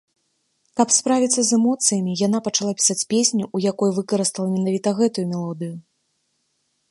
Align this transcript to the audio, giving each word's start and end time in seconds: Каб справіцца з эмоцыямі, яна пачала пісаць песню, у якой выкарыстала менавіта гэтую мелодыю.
Каб 0.79 0.93
справіцца 0.99 1.41
з 1.49 1.53
эмоцыямі, 1.57 2.15
яна 2.27 2.37
пачала 2.47 2.73
пісаць 2.79 3.07
песню, 3.15 3.43
у 3.59 3.63
якой 3.71 3.89
выкарыстала 3.97 4.47
менавіта 4.57 4.89
гэтую 5.01 5.25
мелодыю. 5.35 5.75